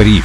Бриф. 0.00 0.24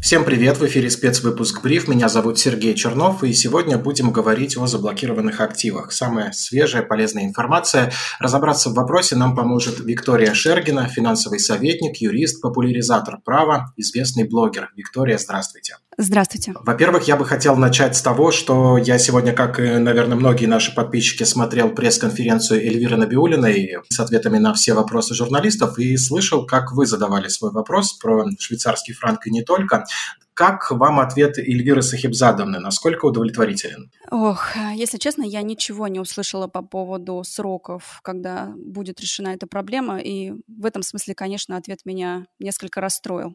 Всем 0.00 0.24
привет, 0.24 0.56
в 0.56 0.66
эфире 0.66 0.88
спецвыпуск 0.88 1.60
«Бриф». 1.62 1.86
Меня 1.86 2.08
зовут 2.08 2.38
Сергей 2.38 2.74
Чернов, 2.74 3.22
и 3.22 3.34
сегодня 3.34 3.76
будем 3.76 4.10
говорить 4.10 4.56
о 4.56 4.66
заблокированных 4.66 5.42
активах. 5.42 5.92
Самая 5.92 6.32
свежая, 6.32 6.80
полезная 6.80 7.24
информация. 7.24 7.92
Разобраться 8.20 8.70
в 8.70 8.72
вопросе 8.72 9.16
нам 9.16 9.36
поможет 9.36 9.80
Виктория 9.80 10.32
Шергина, 10.32 10.88
финансовый 10.88 11.40
советник, 11.40 11.98
юрист, 11.98 12.40
популяризатор 12.40 13.18
права, 13.22 13.74
известный 13.76 14.26
блогер. 14.26 14.70
Виктория, 14.74 15.18
здравствуйте. 15.18 15.76
Здравствуйте. 16.02 16.54
Во-первых, 16.64 17.08
я 17.08 17.16
бы 17.16 17.26
хотел 17.26 17.56
начать 17.56 17.94
с 17.94 18.00
того, 18.00 18.30
что 18.30 18.78
я 18.78 18.98
сегодня, 18.98 19.34
как 19.34 19.60
и, 19.60 19.76
наверное, 19.76 20.16
многие 20.16 20.46
наши 20.46 20.74
подписчики, 20.74 21.24
смотрел 21.24 21.68
пресс-конференцию 21.74 22.62
Эльвиры 22.62 22.96
Набиулиной 22.96 23.76
с 23.86 24.00
ответами 24.00 24.38
на 24.38 24.54
все 24.54 24.72
вопросы 24.72 25.14
журналистов 25.14 25.78
и 25.78 25.94
слышал, 25.98 26.46
как 26.46 26.72
вы 26.72 26.86
задавали 26.86 27.28
свой 27.28 27.52
вопрос 27.52 27.92
про 27.92 28.24
швейцарский 28.38 28.94
франк 28.94 29.26
и 29.26 29.30
не 29.30 29.42
только. 29.42 29.84
Как 30.32 30.70
вам 30.70 31.00
ответ 31.00 31.36
Эльвиры 31.36 31.82
Сахибзадовны? 31.82 32.60
Насколько 32.60 33.04
удовлетворителен? 33.04 33.90
Ох, 34.10 34.56
если 34.74 34.96
честно, 34.96 35.22
я 35.22 35.42
ничего 35.42 35.86
не 35.86 36.00
услышала 36.00 36.46
по 36.46 36.62
поводу 36.62 37.22
сроков, 37.24 38.00
когда 38.02 38.54
будет 38.56 39.00
решена 39.00 39.28
эта 39.34 39.46
проблема. 39.46 39.98
И 39.98 40.32
в 40.48 40.64
этом 40.64 40.82
смысле, 40.82 41.14
конечно, 41.14 41.58
ответ 41.58 41.80
меня 41.84 42.24
несколько 42.38 42.80
расстроил. 42.80 43.34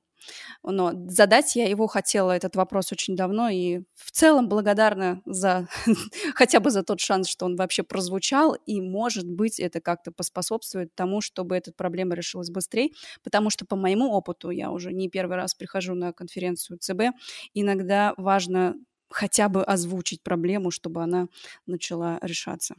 Но 0.64 0.92
задать 1.08 1.56
я 1.56 1.68
его 1.68 1.88
хотела, 1.88 2.32
этот 2.32 2.56
вопрос, 2.56 2.92
очень 2.92 3.16
давно, 3.16 3.50
и 3.50 3.80
в 3.94 4.12
целом 4.12 4.50
благодарна 4.50 5.22
за 5.26 5.68
хотя 6.36 6.60
бы 6.60 6.72
за 6.72 6.84
тот 6.84 7.00
шанс, 7.00 7.28
что 7.28 7.46
он 7.46 7.56
вообще 7.56 7.84
прозвучал, 7.84 8.54
и, 8.66 8.82
может 8.82 9.30
быть, 9.30 9.60
это 9.60 9.82
как-то 9.82 10.12
поспособствует 10.12 10.94
тому, 10.96 11.22
чтобы 11.22 11.56
эта 11.56 11.72
проблема 11.72 12.16
решилась 12.16 12.50
быстрее, 12.50 12.90
потому 13.24 13.50
что 13.50 13.66
по 13.66 13.76
моему 13.76 14.12
опыту, 14.12 14.50
я 14.50 14.72
уже 14.72 14.94
не 14.94 15.10
первый 15.10 15.38
раз 15.38 15.54
прихожу 15.54 15.96
на 15.96 16.14
конференцию 16.14 16.78
ЦБ, 16.80 17.16
иногда 17.54 18.14
важно 18.18 18.76
хотя 19.10 19.50
бы 19.50 19.64
озвучить 19.64 20.24
проблему, 20.24 20.72
чтобы 20.72 21.04
она 21.04 21.28
начала 21.66 22.20
решаться. 22.22 22.76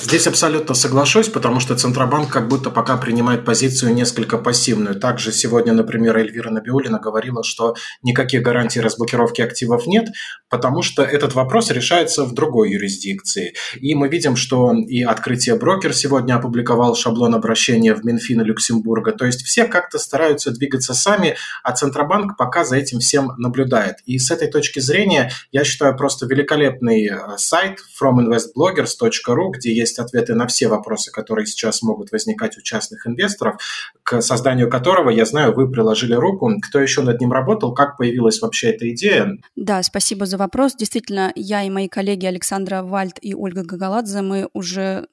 Здесь 0.00 0.26
абсолютно 0.26 0.74
соглашусь, 0.74 1.28
потому 1.28 1.60
что 1.60 1.76
Центробанк 1.76 2.30
как 2.30 2.48
будто 2.48 2.70
пока 2.70 2.96
принимает 2.96 3.44
позицию 3.44 3.94
несколько 3.94 4.38
пассивную. 4.38 4.98
Также 4.98 5.32
сегодня, 5.32 5.72
например, 5.72 6.16
Эльвира 6.16 6.50
Набиулина 6.50 6.98
говорила, 6.98 7.42
что 7.42 7.74
никаких 8.02 8.42
гарантий 8.42 8.80
разблокировки 8.80 9.40
активов 9.40 9.86
нет, 9.86 10.08
потому 10.48 10.82
что 10.82 11.02
этот 11.02 11.34
вопрос 11.34 11.70
решается 11.70 12.24
в 12.24 12.34
другой 12.34 12.72
юрисдикции. 12.72 13.54
И 13.80 13.94
мы 13.94 14.08
видим, 14.08 14.36
что 14.36 14.72
и 14.74 15.02
открытие 15.02 15.56
брокер 15.56 15.94
сегодня 15.94 16.34
опубликовал 16.34 16.94
шаблон 16.94 17.34
обращения 17.34 17.94
в 17.94 18.04
Минфин 18.04 18.42
Люксембурга. 18.42 19.12
То 19.12 19.26
есть 19.26 19.42
все 19.42 19.64
как-то 19.66 19.98
стараются 19.98 20.50
двигаться 20.50 20.94
сами, 20.94 21.36
а 21.62 21.72
Центробанк 21.72 22.36
пока 22.36 22.64
за 22.64 22.76
этим 22.76 23.00
всем 23.00 23.32
наблюдает. 23.38 23.96
И 24.04 24.18
с 24.18 24.30
этой 24.30 24.48
точки 24.48 24.80
зрения 24.80 25.30
я 25.52 25.64
считаю 25.64 25.96
просто 25.96 26.26
великолепный 26.26 27.06
э, 27.06 27.18
сайт 27.38 27.78
frominvestbloggers.ru, 28.00 29.50
где 29.52 29.65
есть 29.74 29.98
ответы 29.98 30.34
на 30.34 30.46
все 30.46 30.68
вопросы, 30.68 31.10
которые 31.10 31.46
сейчас 31.46 31.82
могут 31.82 32.12
возникать 32.12 32.56
у 32.58 32.62
частных 32.62 33.06
инвесторов, 33.06 33.60
к 34.02 34.20
созданию 34.22 34.70
которого, 34.70 35.10
я 35.10 35.24
знаю, 35.24 35.54
вы 35.54 35.70
приложили 35.70 36.14
руку. 36.14 36.50
Кто 36.62 36.80
еще 36.80 37.02
над 37.02 37.20
ним 37.20 37.32
работал? 37.32 37.74
Как 37.74 37.96
появилась 37.96 38.40
вообще 38.40 38.70
эта 38.70 38.90
идея? 38.90 39.38
Да, 39.56 39.82
спасибо 39.82 40.26
за 40.26 40.38
вопрос. 40.38 40.74
Действительно, 40.74 41.32
я 41.34 41.62
и 41.62 41.70
мои 41.70 41.88
коллеги 41.88 42.26
Александра 42.26 42.82
Вальд 42.82 43.18
и 43.20 43.34
Ольга 43.34 43.62
Гагаладзе, 43.62 44.22
мы 44.22 44.48
уже 44.52 45.06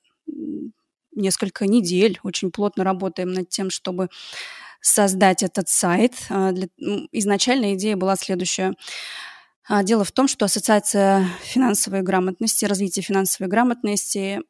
несколько 1.15 1.67
недель 1.67 2.19
очень 2.23 2.51
плотно 2.51 2.83
работаем 2.83 3.31
над 3.31 3.49
тем, 3.49 3.69
чтобы 3.69 4.09
создать 4.81 5.43
этот 5.43 5.69
сайт. 5.69 6.13
А, 6.29 6.51
изначально 7.11 7.73
идея 7.75 7.95
была 7.95 8.15
следующая. 8.15 8.73
А, 9.67 9.83
дело 9.83 10.03
в 10.03 10.11
том, 10.11 10.27
что 10.27 10.45
Ассоциация 10.45 11.25
финансовой 11.41 12.01
грамотности, 12.01 12.65
развития 12.65 13.01
финансовой 13.01 13.49
грамотности 13.49 14.41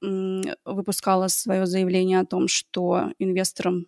выпускала 0.65 1.27
свое 1.27 1.67
заявление 1.67 2.19
о 2.19 2.25
том, 2.25 2.47
что 2.47 3.11
инвесторам 3.19 3.85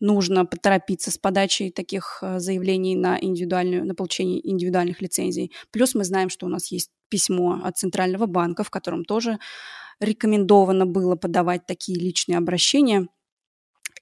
нужно 0.00 0.44
поторопиться 0.44 1.10
с 1.10 1.18
подачей 1.18 1.70
таких 1.70 2.18
а, 2.22 2.38
заявлений 2.40 2.96
на, 2.96 3.18
индивидуальную, 3.20 3.84
на 3.84 3.94
получение 3.94 4.46
индивидуальных 4.48 5.00
лицензий. 5.00 5.52
Плюс 5.70 5.94
мы 5.94 6.04
знаем, 6.04 6.28
что 6.28 6.46
у 6.46 6.48
нас 6.48 6.70
есть 6.70 6.90
письмо 7.08 7.60
от 7.64 7.78
Центрального 7.78 8.26
банка, 8.26 8.62
в 8.64 8.70
котором 8.70 9.04
тоже 9.04 9.38
рекомендовано 10.00 10.86
было 10.86 11.16
подавать 11.16 11.66
такие 11.66 11.98
личные 11.98 12.38
обращения. 12.38 13.08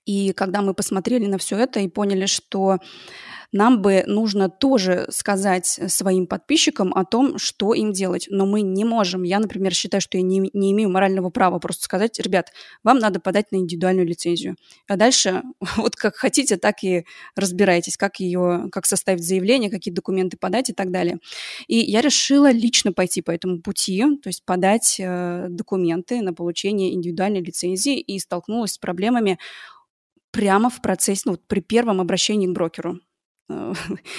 И 0.04 0.32
когда 0.32 0.62
мы 0.62 0.74
посмотрели 0.74 1.26
на 1.26 1.38
все 1.38 1.56
это 1.56 1.80
и 1.80 1.88
поняли, 1.88 2.26
что 2.26 2.78
нам 3.52 3.82
бы 3.82 4.04
нужно 4.06 4.48
тоже 4.48 5.06
сказать 5.10 5.66
своим 5.66 6.26
подписчикам 6.26 6.92
о 6.94 7.04
том, 7.04 7.38
что 7.38 7.74
им 7.74 7.92
делать. 7.92 8.26
Но 8.30 8.46
мы 8.46 8.62
не 8.62 8.84
можем. 8.84 9.22
Я, 9.22 9.38
например, 9.38 9.74
считаю, 9.74 10.00
что 10.00 10.18
я 10.18 10.22
не, 10.22 10.50
не 10.52 10.72
имею 10.72 10.90
морального 10.90 11.30
права 11.30 11.58
просто 11.58 11.84
сказать, 11.84 12.18
ребят, 12.18 12.52
вам 12.82 12.98
надо 12.98 13.20
подать 13.20 13.52
на 13.52 13.56
индивидуальную 13.56 14.06
лицензию. 14.06 14.56
А 14.88 14.96
дальше 14.96 15.42
вот 15.76 15.96
как 15.96 16.16
хотите, 16.16 16.56
так 16.56 16.82
и 16.82 17.04
разбирайтесь, 17.34 17.96
как 17.96 18.20
ее, 18.20 18.68
как 18.72 18.86
составить 18.86 19.24
заявление, 19.24 19.70
какие 19.70 19.92
документы 19.92 20.36
подать 20.36 20.70
и 20.70 20.72
так 20.72 20.90
далее. 20.90 21.18
И 21.66 21.78
я 21.78 22.00
решила 22.00 22.50
лично 22.50 22.92
пойти 22.92 23.22
по 23.22 23.30
этому 23.30 23.60
пути, 23.60 24.02
то 24.22 24.28
есть 24.28 24.44
подать 24.44 24.96
э, 24.98 25.46
документы 25.48 26.20
на 26.22 26.32
получение 26.32 26.94
индивидуальной 26.94 27.42
лицензии 27.42 27.98
и 27.98 28.18
столкнулась 28.18 28.72
с 28.72 28.78
проблемами 28.78 29.38
прямо 30.30 30.68
в 30.68 30.82
процессе, 30.82 31.22
ну, 31.24 31.32
вот 31.32 31.46
при 31.46 31.60
первом 31.60 32.00
обращении 32.00 32.46
к 32.46 32.52
брокеру. 32.52 33.00
Э, 33.48 33.72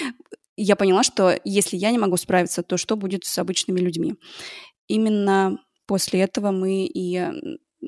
я 0.56 0.76
поняла, 0.76 1.02
что 1.02 1.38
если 1.44 1.76
я 1.76 1.90
не 1.90 1.98
могу 1.98 2.16
справиться, 2.16 2.62
то 2.62 2.76
что 2.76 2.96
будет 2.96 3.24
с 3.24 3.38
обычными 3.38 3.80
людьми? 3.80 4.14
Именно 4.86 5.58
после 5.86 6.20
этого 6.20 6.50
мы 6.50 6.86
и 6.86 7.22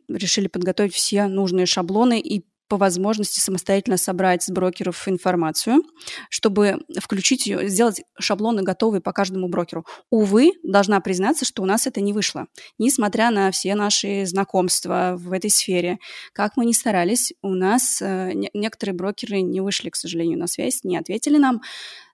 решили 0.08 0.46
подготовить 0.48 0.94
все 0.94 1.26
нужные 1.26 1.66
шаблоны 1.66 2.20
и 2.20 2.44
по 2.70 2.76
возможности 2.76 3.40
самостоятельно 3.40 3.96
собрать 3.96 4.44
с 4.44 4.48
брокеров 4.48 5.08
информацию, 5.08 5.82
чтобы 6.30 6.78
включить 7.00 7.46
ее, 7.46 7.68
сделать 7.68 8.02
шаблоны 8.18 8.62
готовые 8.62 9.00
по 9.00 9.12
каждому 9.12 9.48
брокеру. 9.48 9.84
Увы, 10.08 10.52
должна 10.62 11.00
признаться, 11.00 11.44
что 11.44 11.64
у 11.64 11.66
нас 11.66 11.88
это 11.88 12.00
не 12.00 12.12
вышло. 12.12 12.46
Несмотря 12.78 13.30
на 13.32 13.50
все 13.50 13.74
наши 13.74 14.24
знакомства 14.24 15.16
в 15.18 15.32
этой 15.32 15.50
сфере, 15.50 15.98
как 16.32 16.56
мы 16.56 16.64
ни 16.64 16.72
старались, 16.72 17.34
у 17.42 17.54
нас 17.54 18.00
э, 18.00 18.32
некоторые 18.54 18.94
брокеры 18.94 19.40
не 19.40 19.60
вышли, 19.60 19.90
к 19.90 19.96
сожалению, 19.96 20.38
на 20.38 20.46
связь, 20.46 20.84
не 20.84 20.96
ответили 20.96 21.38
нам. 21.38 21.62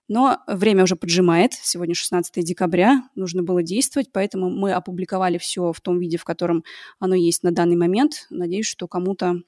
Но 0.07 0.39
время 0.47 0.85
уже 0.85 0.95
поджимает. 0.95 1.53
Сегодня 1.53 1.93
16 1.93 2.43
декабря, 2.43 3.03
нужно 3.13 3.43
было 3.43 3.61
действовать, 3.61 4.09
поэтому 4.11 4.49
мы 4.49 4.71
опубликовали 4.71 5.37
все 5.37 5.71
в 5.71 5.81
том 5.81 5.99
виде, 5.99 6.17
в 6.17 6.23
котором 6.23 6.63
оно 6.97 7.13
есть 7.13 7.43
на 7.43 7.51
данный 7.51 7.75
момент. 7.75 8.25
Надеюсь, 8.31 8.65
что 8.65 8.87
кому-то 8.87 9.41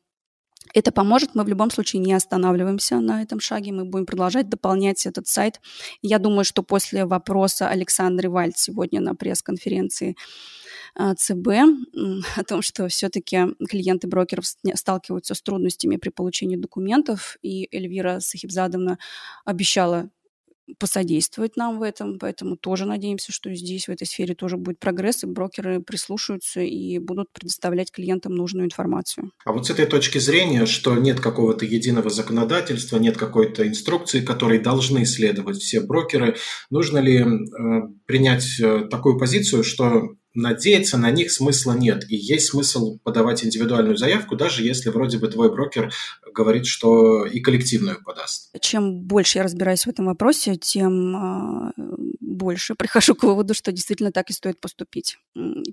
это 0.73 0.91
поможет, 0.91 1.35
мы 1.35 1.43
в 1.43 1.47
любом 1.47 1.71
случае 1.71 2.01
не 2.01 2.13
останавливаемся 2.13 2.99
на 2.99 3.21
этом 3.21 3.39
шаге, 3.39 3.71
мы 3.71 3.85
будем 3.85 4.05
продолжать 4.05 4.49
дополнять 4.49 5.05
этот 5.05 5.27
сайт. 5.27 5.61
Я 6.01 6.19
думаю, 6.19 6.43
что 6.43 6.63
после 6.63 7.05
вопроса 7.05 7.69
Александры 7.69 8.29
Вальд 8.29 8.57
сегодня 8.57 9.01
на 9.01 9.15
пресс-конференции 9.15 10.15
а, 10.95 11.15
ЦБ 11.15 11.47
о 12.37 12.43
том, 12.43 12.61
что 12.61 12.87
все-таки 12.87 13.39
клиенты 13.67 14.07
брокеров 14.07 14.45
сталкиваются 14.45 15.33
с 15.33 15.41
трудностями 15.41 15.97
при 15.97 16.09
получении 16.09 16.55
документов, 16.55 17.37
и 17.41 17.67
Эльвира 17.71 18.19
Сахибзадовна 18.19 18.99
обещала 19.45 20.09
посодействовать 20.77 21.55
нам 21.55 21.79
в 21.79 21.83
этом, 21.83 22.19
поэтому 22.19 22.57
тоже 22.57 22.85
надеемся, 22.85 23.31
что 23.31 23.53
здесь, 23.53 23.87
в 23.87 23.89
этой 23.89 24.05
сфере, 24.05 24.35
тоже 24.35 24.57
будет 24.57 24.79
прогресс, 24.79 25.23
и 25.23 25.27
брокеры 25.27 25.81
прислушаются 25.81 26.61
и 26.61 26.99
будут 26.99 27.31
предоставлять 27.31 27.91
клиентам 27.91 28.35
нужную 28.35 28.65
информацию. 28.65 29.31
А 29.45 29.53
вот 29.53 29.67
с 29.67 29.69
этой 29.69 29.85
точки 29.85 30.17
зрения, 30.19 30.65
что 30.65 30.95
нет 30.95 31.19
какого-то 31.19 31.65
единого 31.65 32.09
законодательства, 32.09 32.97
нет 32.97 33.17
какой-то 33.17 33.67
инструкции, 33.67 34.21
которой 34.21 34.59
должны 34.59 35.05
следовать 35.05 35.57
все 35.57 35.81
брокеры, 35.81 36.35
нужно 36.69 36.99
ли 36.99 37.19
э, 37.19 37.25
принять 38.05 38.59
э, 38.59 38.87
такую 38.89 39.17
позицию, 39.17 39.63
что 39.63 40.09
надеяться 40.33 40.97
на 40.97 41.11
них 41.11 41.31
смысла 41.31 41.73
нет. 41.73 42.05
И 42.09 42.15
есть 42.15 42.47
смысл 42.47 42.99
подавать 43.03 43.43
индивидуальную 43.43 43.97
заявку, 43.97 44.35
даже 44.35 44.63
если 44.63 44.89
вроде 44.89 45.17
бы 45.17 45.27
твой 45.27 45.51
брокер 45.51 45.91
говорит, 46.39 46.65
что 46.65 47.25
и 47.25 47.41
коллективную 47.41 48.01
подаст. 48.03 48.55
Чем 48.61 49.01
больше 49.01 49.39
я 49.39 49.43
разбираюсь 49.43 49.85
в 49.85 49.89
этом 49.89 50.05
вопросе, 50.05 50.55
тем 50.55 51.15
э, 51.15 51.71
больше 52.21 52.75
прихожу 52.75 53.13
к 53.15 53.23
выводу, 53.23 53.53
что 53.53 53.71
действительно 53.73 54.11
так 54.11 54.29
и 54.29 54.33
стоит 54.33 54.61
поступить. 54.61 55.17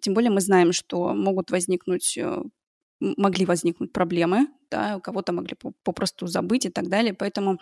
Тем 0.02 0.14
более 0.14 0.30
мы 0.30 0.40
знаем, 0.40 0.72
что 0.72 1.14
могут 1.14 1.50
возникнуть 1.50 2.18
э, 2.18 2.42
могли 3.00 3.46
возникнуть 3.46 3.92
проблемы, 3.92 4.48
да, 4.70 4.96
у 4.96 5.00
кого-то 5.00 5.32
могли 5.32 5.56
попросту 5.84 6.26
забыть 6.26 6.66
и 6.66 6.70
так 6.70 6.88
далее. 6.88 7.14
Поэтому 7.14 7.60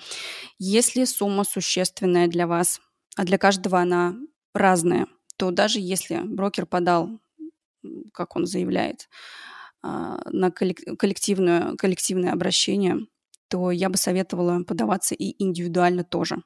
если 0.58 1.04
сумма 1.04 1.44
существенная 1.44 2.28
для 2.28 2.46
вас, 2.46 2.80
а 3.16 3.24
для 3.24 3.36
каждого 3.36 3.80
она 3.80 4.16
разная, 4.54 5.06
то 5.36 5.50
даже 5.50 5.80
если 5.80 6.20
брокер 6.24 6.66
подал, 6.66 7.20
как 8.12 8.36
он 8.36 8.46
заявляет, 8.46 9.08
а, 9.08 9.53
на 9.84 10.50
коллективное, 10.50 11.76
коллективное 11.76 12.32
обращение, 12.32 13.06
то 13.54 13.70
я 13.70 13.88
бы 13.88 13.96
советовала 13.96 14.64
подаваться 14.64 15.14
и 15.14 15.36
индивидуально 15.38 16.02
тоже. 16.02 16.38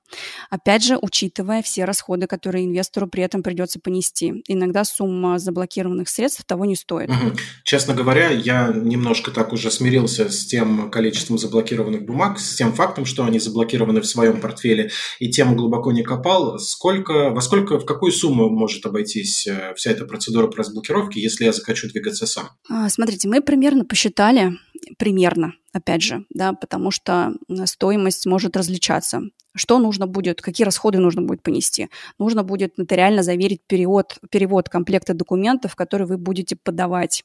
Опять 0.50 0.84
же, 0.84 0.98
учитывая 1.00 1.62
все 1.62 1.86
расходы, 1.86 2.26
которые 2.26 2.66
инвестору 2.66 3.06
при 3.06 3.22
этом 3.22 3.42
придется 3.42 3.80
понести. 3.80 4.42
Иногда 4.46 4.84
сумма 4.84 5.38
заблокированных 5.38 6.10
средств 6.10 6.44
того 6.44 6.66
не 6.66 6.76
стоит. 6.76 7.08
Угу. 7.08 7.32
Честно 7.64 7.94
говоря, 7.94 8.28
я 8.28 8.70
немножко 8.74 9.30
так 9.30 9.54
уже 9.54 9.70
смирился 9.70 10.28
с 10.28 10.44
тем 10.44 10.90
количеством 10.90 11.38
заблокированных 11.38 12.04
бумаг, 12.04 12.38
с 12.38 12.56
тем 12.56 12.74
фактом, 12.74 13.06
что 13.06 13.24
они 13.24 13.38
заблокированы 13.38 14.02
в 14.02 14.06
своем 14.06 14.38
портфеле, 14.42 14.90
и 15.18 15.30
тему 15.30 15.56
глубоко 15.56 15.92
не 15.92 16.02
копал. 16.02 16.58
Сколько, 16.58 17.30
во 17.30 17.40
сколько, 17.40 17.78
в 17.78 17.86
какую 17.86 18.12
сумму 18.12 18.50
может 18.50 18.84
обойтись 18.84 19.46
э, 19.46 19.72
вся 19.76 19.92
эта 19.92 20.04
процедура 20.04 20.48
по 20.48 20.58
разблокировке, 20.58 21.22
если 21.22 21.46
я 21.46 21.52
захочу 21.52 21.88
двигаться 21.88 22.26
сам? 22.26 22.50
А, 22.68 22.90
смотрите, 22.90 23.28
мы 23.28 23.40
примерно 23.40 23.86
посчитали, 23.86 24.58
примерно, 24.96 25.54
опять 25.72 26.02
же, 26.02 26.24
да, 26.30 26.52
потому 26.52 26.90
что 26.90 27.34
стоимость 27.64 28.26
может 28.26 28.56
различаться. 28.56 29.22
Что 29.54 29.78
нужно 29.78 30.06
будет, 30.06 30.40
какие 30.40 30.64
расходы 30.64 30.98
нужно 30.98 31.22
будет 31.22 31.42
понести? 31.42 31.88
Нужно 32.18 32.44
будет 32.44 32.78
нотариально 32.78 33.22
заверить 33.22 33.62
перевод, 33.66 34.18
перевод 34.30 34.68
комплекта 34.68 35.14
документов, 35.14 35.74
которые 35.74 36.06
вы 36.06 36.16
будете 36.16 36.56
подавать. 36.56 37.24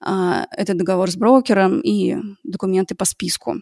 А, 0.00 0.46
это 0.50 0.74
договор 0.74 1.10
с 1.10 1.16
брокером 1.16 1.80
и 1.80 2.16
документы 2.42 2.94
по 2.94 3.04
списку. 3.04 3.56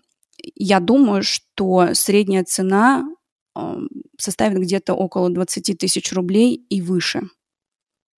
Я 0.55 0.81
думаю, 0.81 1.23
что 1.23 1.91
средняя 1.93 2.45
цена 2.45 3.05
составит 4.19 4.59
где-то 4.59 4.95
около 4.95 5.29
20 5.29 5.79
тысяч 5.79 6.13
рублей 6.13 6.55
и 6.71 6.81
выше. 6.81 7.23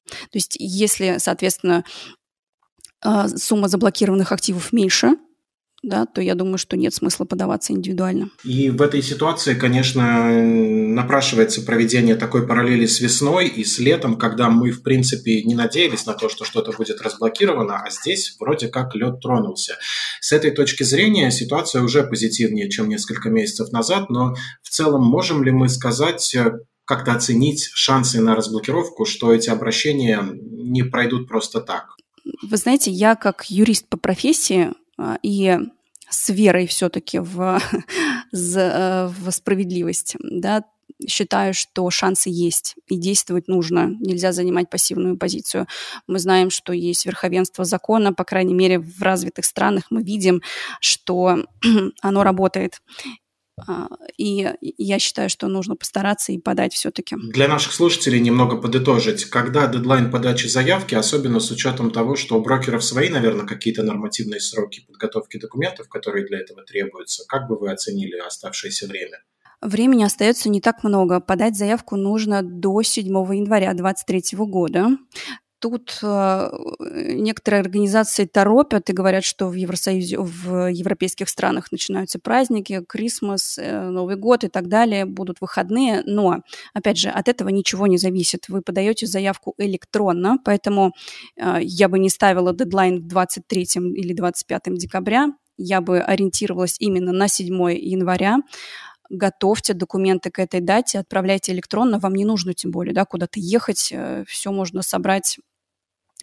То 0.06 0.34
есть 0.34 0.56
если, 0.58 1.16
соответственно, 1.18 1.84
а, 1.84 2.21
сумма 3.36 3.68
заблокированных 3.68 4.32
активов 4.32 4.72
меньше, 4.72 5.16
да, 5.82 6.06
то 6.06 6.20
я 6.20 6.36
думаю, 6.36 6.58
что 6.58 6.76
нет 6.76 6.94
смысла 6.94 7.24
подаваться 7.24 7.72
индивидуально. 7.72 8.30
И 8.44 8.70
в 8.70 8.80
этой 8.80 9.02
ситуации, 9.02 9.54
конечно, 9.54 10.30
напрашивается 10.30 11.62
проведение 11.62 12.14
такой 12.14 12.46
параллели 12.46 12.86
с 12.86 13.00
весной 13.00 13.48
и 13.48 13.64
с 13.64 13.80
летом, 13.80 14.16
когда 14.16 14.48
мы, 14.48 14.70
в 14.70 14.84
принципе, 14.84 15.42
не 15.42 15.56
надеялись 15.56 16.06
на 16.06 16.14
то, 16.14 16.28
что 16.28 16.44
что-то 16.44 16.70
будет 16.70 17.00
разблокировано, 17.00 17.82
а 17.84 17.90
здесь 17.90 18.36
вроде 18.38 18.68
как 18.68 18.94
лед 18.94 19.20
тронулся. 19.20 19.76
С 20.20 20.30
этой 20.30 20.52
точки 20.52 20.84
зрения 20.84 21.32
ситуация 21.32 21.82
уже 21.82 22.04
позитивнее, 22.04 22.70
чем 22.70 22.88
несколько 22.88 23.28
месяцев 23.28 23.72
назад, 23.72 24.08
но 24.08 24.36
в 24.62 24.68
целом 24.68 25.02
можем 25.02 25.42
ли 25.42 25.50
мы 25.50 25.68
сказать, 25.68 26.36
как-то 26.84 27.12
оценить 27.12 27.70
шансы 27.74 28.20
на 28.20 28.36
разблокировку, 28.36 29.04
что 29.04 29.32
эти 29.32 29.50
обращения 29.50 30.22
не 30.22 30.84
пройдут 30.84 31.26
просто 31.26 31.60
так? 31.60 31.96
Вы 32.42 32.56
знаете, 32.56 32.90
я 32.90 33.16
как 33.16 33.50
юрист 33.50 33.88
по 33.88 33.96
профессии 33.96 34.72
а, 34.98 35.18
и 35.22 35.58
с 36.08 36.28
верой 36.28 36.66
все-таки 36.66 37.18
в, 37.18 37.60
э, 38.32 39.06
в 39.06 39.30
справедливость, 39.30 40.16
да, 40.20 40.64
считаю, 41.08 41.54
что 41.54 41.88
шансы 41.90 42.30
есть 42.30 42.76
и 42.86 42.96
действовать 42.96 43.48
нужно. 43.48 43.96
Нельзя 44.00 44.32
занимать 44.32 44.70
пассивную 44.70 45.16
позицию. 45.16 45.66
Мы 46.06 46.18
знаем, 46.18 46.50
что 46.50 46.72
есть 46.72 47.06
верховенство 47.06 47.64
закона, 47.64 48.12
по 48.12 48.24
крайней 48.24 48.54
мере, 48.54 48.78
в 48.78 49.02
развитых 49.02 49.44
странах 49.44 49.84
мы 49.90 50.02
видим, 50.02 50.42
что 50.80 51.44
оно 52.02 52.22
работает. 52.22 52.80
А, 53.66 53.88
и 54.16 54.48
я 54.60 54.98
считаю, 54.98 55.28
что 55.28 55.48
нужно 55.48 55.76
постараться 55.76 56.32
и 56.32 56.38
подать 56.38 56.72
все-таки. 56.74 57.16
Для 57.16 57.48
наших 57.48 57.72
слушателей 57.72 58.20
немного 58.20 58.56
подытожить. 58.56 59.26
Когда 59.26 59.66
дедлайн 59.66 60.10
подачи 60.10 60.46
заявки, 60.46 60.94
особенно 60.94 61.40
с 61.40 61.50
учетом 61.50 61.90
того, 61.90 62.16
что 62.16 62.38
у 62.38 62.42
брокеров 62.42 62.82
свои, 62.82 63.08
наверное, 63.08 63.46
какие-то 63.46 63.82
нормативные 63.82 64.40
сроки 64.40 64.84
подготовки 64.86 65.38
документов, 65.38 65.88
которые 65.88 66.26
для 66.26 66.38
этого 66.38 66.62
требуются, 66.62 67.24
как 67.28 67.48
бы 67.48 67.58
вы 67.58 67.70
оценили 67.70 68.16
оставшееся 68.16 68.86
время? 68.86 69.18
Времени 69.60 70.02
остается 70.02 70.48
не 70.48 70.60
так 70.60 70.82
много. 70.82 71.20
Подать 71.20 71.56
заявку 71.56 71.96
нужно 71.96 72.42
до 72.42 72.82
7 72.82 73.06
января 73.06 73.72
2023 73.74 74.38
года. 74.38 74.88
Тут 75.62 76.00
э, 76.02 76.50
некоторые 76.90 77.60
организации 77.60 78.24
торопят 78.24 78.90
и 78.90 78.92
говорят, 78.92 79.22
что 79.22 79.46
в 79.46 79.54
Евросоюзе, 79.54 80.18
в 80.18 80.66
европейских 80.66 81.28
странах 81.28 81.70
начинаются 81.70 82.18
праздники, 82.18 82.82
Крисмас, 82.88 83.58
э, 83.58 83.88
Новый 83.88 84.16
год 84.16 84.42
и 84.42 84.48
так 84.48 84.66
далее, 84.66 85.04
будут 85.04 85.40
выходные. 85.40 86.02
Но, 86.04 86.40
опять 86.74 86.98
же, 86.98 87.10
от 87.10 87.28
этого 87.28 87.50
ничего 87.50 87.86
не 87.86 87.96
зависит. 87.96 88.48
Вы 88.48 88.60
подаете 88.60 89.06
заявку 89.06 89.54
электронно, 89.56 90.38
поэтому 90.44 90.94
э, 91.36 91.58
я 91.62 91.88
бы 91.88 92.00
не 92.00 92.10
ставила 92.10 92.52
дедлайн 92.52 93.00
в 93.00 93.06
23 93.06 93.62
или 93.94 94.14
25 94.14 94.62
декабря. 94.76 95.28
Я 95.58 95.80
бы 95.80 96.00
ориентировалась 96.00 96.74
именно 96.80 97.12
на 97.12 97.28
7 97.28 97.54
января 97.70 98.38
готовьте 99.10 99.74
документы 99.74 100.30
к 100.30 100.38
этой 100.38 100.60
дате, 100.60 100.98
отправляйте 100.98 101.52
электронно, 101.52 101.98
вам 101.98 102.14
не 102.14 102.24
нужно 102.24 102.54
тем 102.54 102.70
более 102.70 102.94
да, 102.94 103.04
куда-то 103.04 103.38
ехать, 103.40 103.92
все 104.26 104.52
можно 104.52 104.80
собрать 104.80 105.38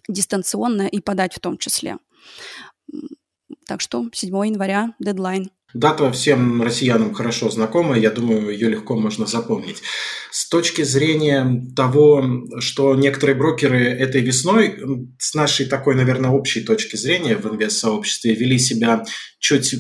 дистанционно 0.10 0.88
и 0.88 1.00
подать 1.00 1.34
в 1.34 1.40
том 1.40 1.58
числе. 1.58 1.98
Так 3.66 3.80
что 3.82 4.06
7 4.12 4.30
января 4.46 4.94
дедлайн. 5.00 5.52
Дата 5.76 6.12
всем 6.12 6.64
россиянам 6.64 7.14
хорошо 7.14 7.52
знакома, 7.52 7.96
я 7.96 8.10
думаю, 8.10 8.50
ее 8.50 8.70
легко 8.70 8.96
можно 8.96 9.28
запомнить. 9.28 9.84
С 10.32 10.50
точки 10.50 10.82
зрения 10.82 11.64
того, 11.76 12.26
что 12.58 12.96
некоторые 12.96 13.36
брокеры 13.36 13.86
этой 13.86 14.22
весной, 14.22 14.80
с 15.20 15.36
нашей 15.36 15.68
такой, 15.68 15.94
наверное, 15.94 16.32
общей 16.32 16.62
точки 16.62 16.96
зрения 16.96 17.36
в 17.36 17.46
инвест-сообществе, 17.46 18.34
вели 18.34 18.58
себя 18.58 19.04
чуть 19.38 19.76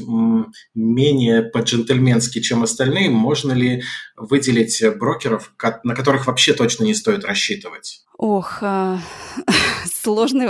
менее 0.76 1.42
по-джентльменски, 1.42 2.40
чем 2.40 2.62
остальные, 2.62 3.10
можно 3.10 3.54
ли 3.54 3.82
выделить 4.16 4.84
брокеров, 5.00 5.52
на 5.84 5.96
которых 5.96 6.28
вообще 6.28 6.54
точно 6.54 6.84
не 6.84 6.94
стоит 6.94 7.26
рассчитывать? 7.26 8.04
Ох, 8.20 8.62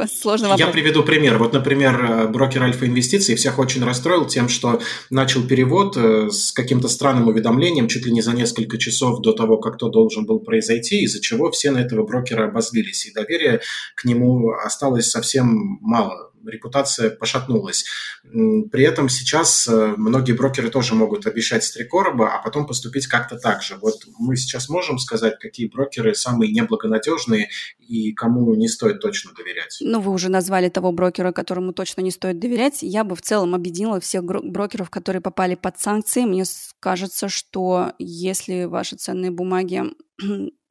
сложный 0.08 0.50
вопрос. 0.50 0.68
Я 0.68 0.72
приведу 0.72 1.04
пример. 1.04 1.38
Вот, 1.38 1.54
например, 1.54 2.04
э, 2.04 2.28
брокер 2.28 2.64
Альфа 2.64 2.86
Инвестиций 2.86 3.36
всех 3.36 3.60
очень 3.60 3.84
расстроил 3.84 4.26
тем, 4.26 4.50
что 4.50 4.82
начал 5.10 5.44
перевод 5.44 5.98
э, 5.98 6.30
с 6.30 6.52
каким-то 6.52 6.88
странным 6.88 7.28
уведомлением 7.28 7.88
чуть 7.88 8.06
ли 8.06 8.12
не 8.12 8.22
за 8.22 8.34
несколько 8.34 8.78
часов 8.78 9.22
до 9.22 9.34
того, 9.34 9.58
как 9.58 9.78
то 9.78 9.90
должен 9.90 10.26
был 10.26 10.40
произойти, 10.40 11.02
из-за 11.04 11.22
чего 11.22 11.52
все 11.52 11.72
на 11.72 11.80
этого 11.80 12.06
брокера 12.06 12.48
обозлились, 12.48 13.06
и 13.06 13.14
доверие 13.14 13.62
к 13.96 14.06
нему 14.06 14.52
осталось 14.52 15.10
совсем 15.10 15.80
мало 15.82 16.29
репутация 16.46 17.10
пошатнулась. 17.10 17.86
При 18.24 18.84
этом 18.84 19.10
сейчас 19.10 19.68
э, 19.68 19.94
многие 19.98 20.34
брокеры 20.34 20.70
тоже 20.70 20.96
могут 20.96 21.28
обещать 21.28 21.64
с 21.64 21.72
три 21.72 21.86
короба, 21.86 22.36
а 22.36 22.42
потом 22.44 22.68
поступить 22.68 23.08
как-то 23.08 23.38
так 23.38 23.62
же. 23.62 23.78
Вот 23.78 23.96
мы 24.18 24.36
сейчас 24.36 24.70
можем 24.70 25.00
сказать, 25.00 25.40
какие 25.40 25.68
брокеры 25.68 26.16
самые 26.16 26.52
неблагонадежные 26.52 27.50
и 27.80 28.14
кому 28.14 28.54
не 28.56 28.68
стоит 28.68 29.00
точно 29.00 29.32
доверять. 29.34 29.78
Ну, 29.82 30.00
вы 30.00 30.12
уже 30.12 30.30
назвали 30.30 30.70
того 30.70 30.92
брокера, 30.92 31.32
которому 31.32 31.74
точно 31.74 32.02
не 32.02 32.12
стоит 32.12 32.40
доверять. 32.40 32.80
Я 32.82 33.04
бы 33.04 33.16
в 33.16 33.22
целом 33.22 33.56
объединила 33.56 34.00
всех 34.00 34.24
брокеров, 34.24 34.90
которые 34.90 35.22
попали 35.22 35.56
под 35.56 35.80
санкции. 35.80 36.22
Мне 36.22 36.44
кажется, 36.80 37.30
что 37.30 37.94
если 37.98 38.66
ваши 38.66 38.96
ценные 38.96 39.32
бумаги 39.32 39.84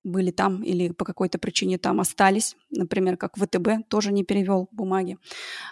были 0.09 0.31
там 0.31 0.63
или 0.63 0.91
по 0.91 1.05
какой-то 1.05 1.39
причине 1.39 1.79
там 1.79 2.01
остались, 2.01 2.57
например, 2.71 3.17
как 3.17 3.37
ВТБ 3.37 3.89
тоже 3.89 4.13
не 4.13 4.25
перевел 4.25 4.69
бумаги. 4.73 5.19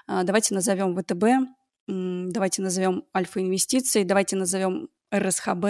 А, 0.06 0.22
давайте 0.22 0.54
назовем 0.54 0.96
ВТБ, 0.96 1.48
давайте 1.88 2.62
назовем 2.62 3.04
Альфа 3.14 3.40
Инвестиции, 3.40 4.04
давайте 4.04 4.36
назовем 4.36 4.88
РСХБ. 5.14 5.64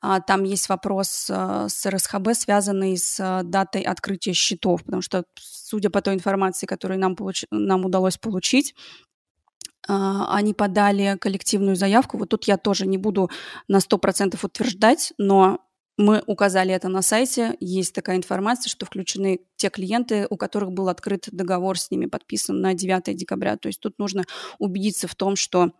А, 0.00 0.20
там 0.20 0.44
есть 0.44 0.68
вопрос 0.68 1.28
а, 1.30 1.68
с 1.68 1.88
РСХБ, 1.88 2.34
связанный 2.34 2.96
с 2.96 3.42
датой 3.44 3.82
открытия 3.82 4.32
счетов, 4.32 4.84
потому 4.84 5.02
что, 5.02 5.24
судя 5.36 5.90
по 5.90 6.02
той 6.02 6.14
информации, 6.14 6.66
которую 6.66 7.00
нам, 7.00 7.16
получ... 7.16 7.44
нам 7.50 7.84
удалось 7.84 8.18
получить, 8.18 8.74
они 9.88 10.52
подали 10.52 11.16
коллективную 11.20 11.76
заявку. 11.76 12.18
Вот 12.18 12.30
тут 12.30 12.44
я 12.48 12.56
тоже 12.56 12.88
не 12.88 12.98
буду 12.98 13.30
на 13.68 13.76
100% 13.78 14.36
утверждать, 14.42 15.12
но 15.16 15.60
мы 15.96 16.22
указали 16.26 16.74
это 16.74 16.88
на 16.88 17.02
сайте. 17.02 17.56
Есть 17.60 17.94
такая 17.94 18.16
информация, 18.16 18.70
что 18.70 18.84
включены 18.86 19.40
те 19.56 19.70
клиенты, 19.70 20.26
у 20.28 20.36
которых 20.36 20.72
был 20.72 20.88
открыт 20.88 21.28
договор 21.32 21.78
с 21.78 21.90
ними, 21.90 22.06
подписан 22.06 22.60
на 22.60 22.74
9 22.74 23.16
декабря. 23.16 23.56
То 23.56 23.68
есть 23.68 23.80
тут 23.80 23.98
нужно 23.98 24.24
убедиться 24.58 25.08
в 25.08 25.14
том, 25.14 25.36
что 25.36 25.72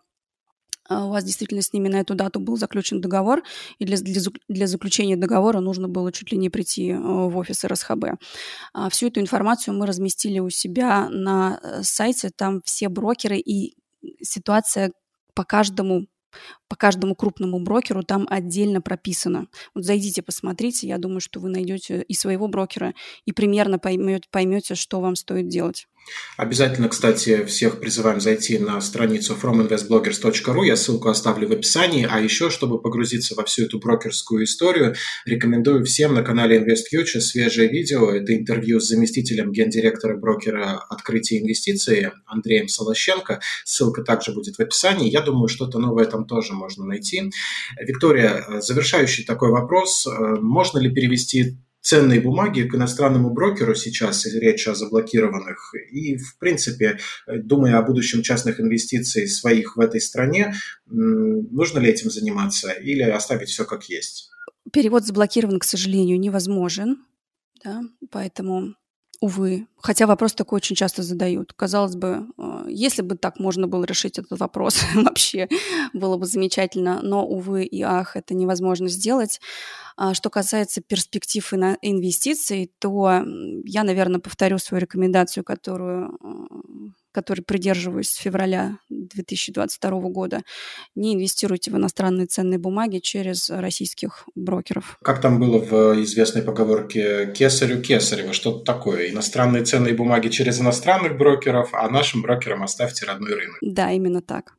а, 0.89 1.07
у 1.07 1.11
вас 1.11 1.25
действительно 1.25 1.63
с 1.63 1.73
ними 1.73 1.89
на 1.89 2.01
эту 2.01 2.15
дату 2.15 2.41
был 2.41 2.57
заключен 2.57 3.01
договор, 3.01 3.43
и 3.79 3.85
для, 3.85 3.97
для, 3.99 4.21
для 4.49 4.67
заключения 4.67 5.17
договора 5.17 5.61
нужно 5.61 5.89
было 5.89 6.13
чуть 6.13 6.33
ли 6.33 6.39
не 6.39 6.49
прийти 6.49 6.91
э, 6.91 6.99
в 6.99 7.37
офис 7.37 7.65
РСХБ. 7.65 8.05
А, 8.73 8.89
всю 8.91 9.09
эту 9.09 9.21
информацию 9.21 9.75
мы 9.75 9.87
разместили 9.87 10.39
у 10.39 10.51
себя 10.51 11.09
на 11.11 11.61
э, 11.63 11.83
сайте, 11.83 12.31
там 12.31 12.63
все 12.65 12.89
брокеры 12.89 13.39
и 13.39 13.77
ситуация 14.23 14.93
по 15.35 15.45
каждому 15.45 16.07
по 16.69 16.77
каждому 16.77 17.15
крупному 17.15 17.59
брокеру 17.61 18.03
там 18.03 18.27
отдельно 18.29 18.81
прописано. 18.81 19.47
Вот 19.75 19.85
зайдите, 19.85 20.23
посмотрите, 20.23 20.87
я 20.87 20.99
думаю, 20.99 21.21
что 21.21 21.41
вы 21.41 21.49
найдете 21.49 22.03
и 22.03 22.15
своего 22.15 22.49
брокера, 22.49 22.95
и 23.25 23.33
примерно 23.33 23.79
поймете, 23.79 24.29
поймете, 24.31 24.75
что 24.75 25.01
вам 25.01 25.17
стоит 25.17 25.49
делать. 25.49 25.87
Обязательно, 26.37 26.89
кстати, 26.89 27.45
всех 27.45 27.81
призываем 27.81 28.21
зайти 28.21 28.59
на 28.59 28.81
страницу 28.81 29.37
frominvestbloggers.ru, 29.41 30.65
я 30.65 30.77
ссылку 30.77 31.09
оставлю 31.09 31.49
в 31.49 31.53
описании, 31.53 32.07
а 32.09 32.21
еще, 32.21 32.51
чтобы 32.51 32.81
погрузиться 32.81 33.35
во 33.35 33.45
всю 33.45 33.65
эту 33.65 33.79
брокерскую 33.79 34.45
историю, 34.45 34.95
рекомендую 35.25 35.85
всем 35.85 36.15
на 36.15 36.23
канале 36.23 36.59
InvestFuture 36.61 37.21
свежее 37.21 37.69
видео, 37.69 38.11
это 38.11 38.37
интервью 38.37 38.81
с 38.81 38.89
заместителем 38.89 39.51
гендиректора 39.51 40.17
брокера 40.17 40.85
открытия 40.89 41.41
инвестиций 41.41 42.11
Андреем 42.27 42.69
Солощенко, 42.69 43.41
ссылка 43.65 44.03
также 44.03 44.33
будет 44.33 44.57
в 44.57 44.61
описании, 44.61 45.11
я 45.11 45.23
думаю, 45.23 45.49
что-то 45.49 45.79
новое 45.79 46.05
там 46.05 46.27
тоже 46.27 46.53
можно 46.57 46.85
найти. 46.85 47.31
Виктория, 47.81 48.61
завершающий 48.61 49.25
такой 49.25 49.51
вопрос, 49.51 50.07
можно 50.41 50.79
ли 50.79 50.91
перевести 50.91 51.57
ценные 51.81 52.21
бумаги 52.21 52.63
к 52.63 52.75
иностранному 52.75 53.31
брокеру 53.31 53.77
сейчас, 53.77 54.27
речь 54.27 54.67
о 54.67 54.75
заблокированных, 54.75 55.73
и, 55.93 56.17
в 56.17 56.37
принципе, 56.39 56.99
думая 57.29 57.79
о 57.79 57.83
будущем 57.83 58.23
частных 58.23 58.59
инвестиций 58.59 59.29
своих 59.29 59.77
в 59.77 59.81
этой 59.81 60.01
стране, 60.01 60.55
нужно 60.87 61.79
ли 61.79 61.89
этим 61.89 62.11
заниматься 62.11 62.73
или 62.73 63.03
оставить 63.03 63.51
все 63.51 63.65
как 63.65 63.85
есть? 63.85 64.31
Перевод 64.73 65.07
заблокирован, 65.07 65.61
к 65.61 65.65
сожалению, 65.65 66.19
невозможен, 66.19 67.05
да, 67.63 67.83
поэтому 68.11 68.75
Увы. 69.21 69.67
Хотя 69.79 70.07
вопрос 70.07 70.35
такой 70.35 70.57
очень 70.57 70.77
часто 70.77 71.03
задают. 71.03 71.53
Казалось 71.55 71.97
бы, 71.97 72.27
э, 72.37 72.67
если 72.69 73.03
бы 73.03 73.17
так 73.17 73.39
можно 73.39 73.67
было 73.67 73.85
решить 73.85 74.19
этот 74.19 74.39
вопрос, 74.39 74.81
вообще 74.95 75.49
было 75.95 76.17
бы 76.17 76.27
замечательно. 76.27 77.01
Но, 77.03 77.27
увы 77.27 77.65
и 77.65 77.83
ах, 77.83 78.17
это 78.17 78.35
невозможно 78.35 78.89
сделать. 78.89 79.41
А 79.97 80.13
что 80.13 80.29
касается 80.29 80.83
перспектив 80.83 81.51
инвестиций, 81.81 82.71
то 82.79 83.25
я, 83.65 83.83
наверное, 83.83 84.21
повторю 84.21 84.59
свою 84.59 84.83
рекомендацию, 84.83 85.45
которую 85.45 86.19
которой 87.17 87.41
придерживаюсь 87.41 88.11
с 88.11 88.17
февраля 88.17 88.77
2022 88.91 89.91
года, 90.11 90.43
не 90.95 91.15
инвестируйте 91.15 91.71
в 91.71 91.77
иностранные 91.77 92.27
ценные 92.27 92.59
бумаги 92.59 92.99
через 92.99 93.49
российских 93.49 94.29
брокеров. 94.35 94.99
Как 95.03 95.23
там 95.23 95.41
было 95.41 95.59
в 95.59 96.03
известной 96.03 96.43
поговорке 96.43 97.33
«Кесарю 97.33 97.81
Кесарева», 97.81 98.35
что-то 98.35 98.67
такое. 98.67 99.09
Иностранные 99.09 99.65
ценные 99.65 99.95
бумаги 99.95 100.29
через 100.29 100.61
иностранных 100.61 101.17
брокеров, 101.17 101.73
а 101.73 101.89
нашим 101.89 102.21
брокерам 102.21 102.63
оставьте 102.63 103.07
родной 103.07 103.33
рынок. 103.33 103.57
Да, 103.63 103.91
именно 103.93 104.21
так. 104.21 104.53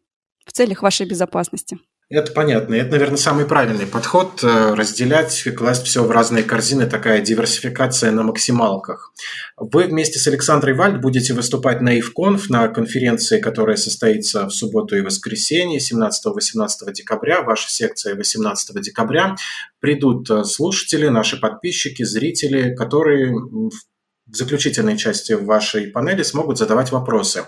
В 0.43 0.51
целях 0.51 0.81
вашей 0.81 1.05
безопасности. 1.05 1.77
Это 2.09 2.31
понятно. 2.31 2.75
Это, 2.75 2.91
наверное, 2.91 3.17
самый 3.17 3.45
правильный 3.45 3.85
подход 3.85 4.41
э,– 4.41 4.73
разделять, 4.75 5.43
класть 5.57 5.85
все 5.85 6.05
в 6.05 6.11
разные 6.11 6.45
корзины, 6.45 6.85
такая 6.85 7.19
диверсификация 7.19 8.11
на 8.11 8.23
максималках. 8.23 9.11
Вы 9.57 9.87
вместе 9.87 10.17
с 10.17 10.25
Александрой 10.25 10.73
Вальд 10.73 11.01
будете 11.01 11.33
выступать 11.33 11.81
на 11.81 11.99
IFConf, 11.99 12.43
на 12.47 12.69
конференции, 12.69 13.41
которая 13.41 13.75
состоится 13.75 14.47
в 14.47 14.51
субботу 14.51 14.95
и 14.95 15.01
воскресенье, 15.01 15.79
17-18 15.79 16.93
декабря, 16.93 17.41
ваша 17.41 17.69
секция 17.69 18.15
18 18.15 18.81
декабря. 18.81 19.35
Придут 19.81 20.29
э, 20.29 20.45
слушатели, 20.45 21.09
наши 21.09 21.37
подписчики, 21.37 22.03
зрители, 22.03 22.73
которые 22.73 23.33
в 23.33 24.35
заключительной 24.35 24.97
части 24.97 25.33
вашей 25.33 25.87
панели 25.87 26.23
смогут 26.23 26.57
задавать 26.57 26.91
вопросы. 26.91 27.45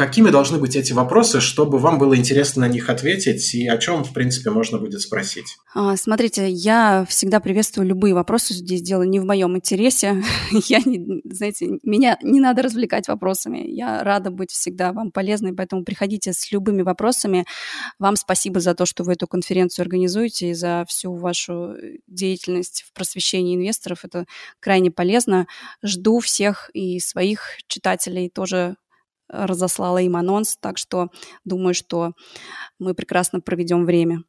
Какими 0.00 0.30
должны 0.30 0.56
быть 0.56 0.76
эти 0.76 0.94
вопросы, 0.94 1.42
чтобы 1.42 1.76
вам 1.76 1.98
было 1.98 2.16
интересно 2.16 2.62
на 2.62 2.72
них 2.72 2.88
ответить 2.88 3.54
и 3.54 3.68
о 3.68 3.76
чем, 3.76 4.02
в 4.02 4.14
принципе, 4.14 4.48
можно 4.48 4.78
будет 4.78 5.02
спросить? 5.02 5.58
А, 5.74 5.94
смотрите, 5.94 6.48
я 6.48 7.04
всегда 7.06 7.38
приветствую 7.38 7.86
любые 7.86 8.14
вопросы. 8.14 8.54
Здесь 8.54 8.80
дело 8.80 9.02
не 9.02 9.20
в 9.20 9.26
моем 9.26 9.58
интересе. 9.58 10.22
Я, 10.68 10.78
не, 10.78 11.20
знаете, 11.24 11.78
меня 11.82 12.16
не 12.22 12.40
надо 12.40 12.62
развлекать 12.62 13.08
вопросами. 13.08 13.58
Я 13.58 14.02
рада 14.02 14.30
быть 14.30 14.50
всегда 14.50 14.94
вам 14.94 15.12
полезной, 15.12 15.52
поэтому 15.52 15.84
приходите 15.84 16.32
с 16.32 16.50
любыми 16.50 16.80
вопросами. 16.80 17.44
Вам 17.98 18.16
спасибо 18.16 18.58
за 18.60 18.74
то, 18.74 18.86
что 18.86 19.04
вы 19.04 19.12
эту 19.12 19.26
конференцию 19.26 19.82
организуете 19.82 20.48
и 20.48 20.54
за 20.54 20.86
всю 20.88 21.14
вашу 21.14 21.74
деятельность 22.06 22.86
в 22.88 22.94
просвещении 22.94 23.54
инвесторов. 23.54 24.06
Это 24.06 24.24
крайне 24.60 24.90
полезно. 24.90 25.46
Жду 25.82 26.20
всех 26.20 26.70
и 26.72 27.00
своих 27.00 27.58
читателей 27.68 28.30
тоже 28.30 28.76
разослала 29.30 29.98
им 29.98 30.16
анонс, 30.16 30.56
так 30.60 30.78
что 30.78 31.08
думаю, 31.44 31.74
что 31.74 32.12
мы 32.78 32.94
прекрасно 32.94 33.40
проведем 33.40 33.86
время. 33.86 34.24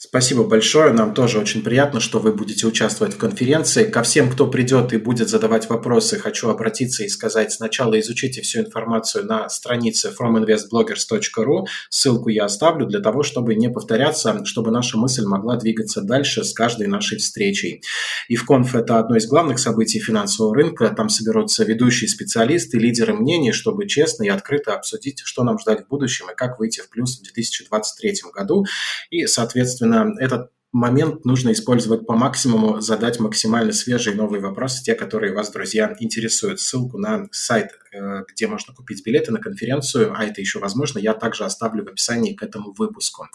Спасибо 0.00 0.44
большое. 0.44 0.92
Нам 0.92 1.12
тоже 1.12 1.40
очень 1.40 1.64
приятно, 1.64 1.98
что 1.98 2.20
вы 2.20 2.32
будете 2.32 2.68
участвовать 2.68 3.14
в 3.14 3.18
конференции. 3.18 3.82
Ко 3.82 4.04
всем, 4.04 4.30
кто 4.30 4.46
придет 4.46 4.92
и 4.92 4.96
будет 4.96 5.28
задавать 5.28 5.68
вопросы, 5.68 6.20
хочу 6.20 6.50
обратиться 6.50 7.02
и 7.02 7.08
сказать, 7.08 7.50
сначала 7.50 7.98
изучите 7.98 8.40
всю 8.42 8.60
информацию 8.60 9.24
на 9.26 9.48
странице 9.48 10.12
frominvestbloggers.ru. 10.16 11.64
Ссылку 11.90 12.28
я 12.28 12.44
оставлю 12.44 12.86
для 12.86 13.00
того, 13.00 13.24
чтобы 13.24 13.56
не 13.56 13.68
повторяться, 13.70 14.44
чтобы 14.44 14.70
наша 14.70 14.96
мысль 14.96 15.24
могла 15.24 15.56
двигаться 15.56 16.00
дальше 16.00 16.44
с 16.44 16.52
каждой 16.52 16.86
нашей 16.86 17.18
встречей. 17.18 17.82
И 18.28 18.36
в 18.36 18.46
конф 18.46 18.76
это 18.76 19.00
одно 19.00 19.16
из 19.16 19.26
главных 19.26 19.58
событий 19.58 19.98
финансового 19.98 20.54
рынка. 20.54 20.90
Там 20.90 21.08
соберутся 21.08 21.64
ведущие 21.64 22.06
специалисты, 22.06 22.78
лидеры 22.78 23.14
мнений, 23.14 23.50
чтобы 23.50 23.88
честно 23.88 24.22
и 24.22 24.28
открыто 24.28 24.74
обсудить, 24.74 25.22
что 25.24 25.42
нам 25.42 25.58
ждать 25.58 25.86
в 25.86 25.88
будущем 25.88 26.30
и 26.30 26.36
как 26.36 26.60
выйти 26.60 26.82
в 26.82 26.88
плюс 26.88 27.18
в 27.18 27.24
2023 27.24 28.14
году. 28.32 28.64
И, 29.10 29.26
соответственно, 29.26 29.87
соответственно, 29.88 30.14
этот 30.18 30.50
момент 30.70 31.24
нужно 31.24 31.52
использовать 31.52 32.06
по 32.06 32.14
максимуму, 32.14 32.80
задать 32.80 33.18
максимально 33.20 33.72
свежие 33.72 34.14
новые 34.14 34.40
вопросы, 34.40 34.84
те, 34.84 34.94
которые 34.94 35.34
вас, 35.34 35.50
друзья, 35.50 35.96
интересуют. 35.98 36.60
Ссылку 36.60 36.98
на 36.98 37.26
сайт, 37.32 37.70
э, 37.92 38.24
где 38.30 38.46
можно 38.46 38.74
купить 38.74 39.04
билеты 39.04 39.32
на 39.32 39.38
конференцию, 39.38 40.12
а 40.14 40.24
это 40.24 40.40
еще 40.40 40.58
возможно, 40.58 40.98
я 40.98 41.14
также 41.14 41.44
оставлю 41.44 41.84
в 41.84 41.88
описании 41.88 42.34
к 42.34 42.42
этому 42.42 42.74
выпуску. 42.76 43.26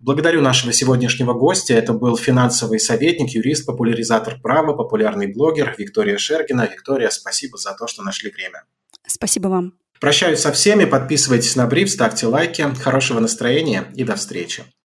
Благодарю 0.00 0.42
нашего 0.42 0.72
сегодняшнего 0.72 1.32
гостя. 1.32 1.74
Это 1.74 1.92
был 1.92 2.16
финансовый 2.16 2.78
советник, 2.78 3.30
юрист, 3.30 3.66
популяризатор 3.66 4.40
права, 4.40 4.72
популярный 4.72 5.26
блогер 5.26 5.74
Виктория 5.76 6.18
Шергина. 6.18 6.68
Виктория, 6.72 7.10
спасибо 7.10 7.56
за 7.56 7.74
то, 7.74 7.88
что 7.88 8.04
нашли 8.04 8.30
время. 8.30 8.62
Спасибо 9.06 9.48
вам. 9.48 9.74
Прощаюсь 10.00 10.38
со 10.38 10.52
всеми. 10.52 10.84
Подписывайтесь 10.84 11.56
на 11.56 11.66
бриф, 11.66 11.90
ставьте 11.90 12.28
лайки. 12.28 12.64
Хорошего 12.80 13.18
настроения 13.18 13.86
и 13.96 14.04
до 14.04 14.14
встречи. 14.14 14.62